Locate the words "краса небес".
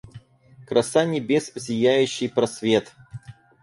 0.65-1.51